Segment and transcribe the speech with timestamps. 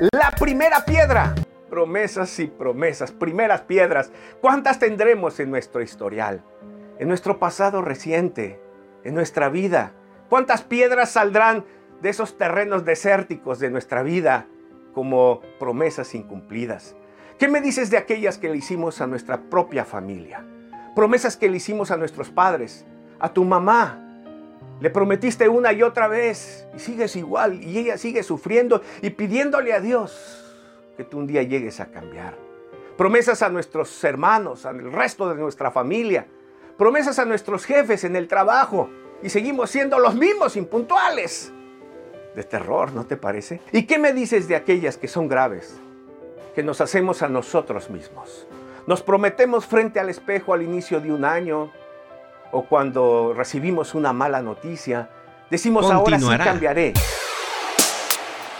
[0.00, 1.34] La primera piedra.
[1.70, 4.10] Promesas y promesas, primeras piedras.
[4.40, 6.42] ¿Cuántas tendremos en nuestro historial?
[6.98, 8.60] En nuestro pasado reciente,
[9.04, 9.92] en nuestra vida.
[10.28, 11.64] ¿Cuántas piedras saldrán
[12.02, 14.46] de esos terrenos desérticos de nuestra vida
[14.94, 16.96] como promesas incumplidas?
[17.38, 20.44] ¿Qué me dices de aquellas que le hicimos a nuestra propia familia?
[20.96, 22.84] Promesas que le hicimos a nuestros padres,
[23.20, 24.03] a tu mamá.
[24.80, 29.72] Le prometiste una y otra vez y sigues igual y ella sigue sufriendo y pidiéndole
[29.72, 30.44] a Dios
[30.96, 32.36] que tú un día llegues a cambiar.
[32.96, 36.26] Promesas a nuestros hermanos, al resto de nuestra familia.
[36.76, 38.88] Promesas a nuestros jefes en el trabajo
[39.22, 41.52] y seguimos siendo los mismos impuntuales.
[42.34, 43.60] De terror, ¿no te parece?
[43.72, 45.80] ¿Y qué me dices de aquellas que son graves?
[46.54, 48.46] Que nos hacemos a nosotros mismos.
[48.86, 51.72] Nos prometemos frente al espejo al inicio de un año
[52.54, 55.08] o cuando recibimos una mala noticia.
[55.50, 56.94] Decimos ahora sí cambiaré.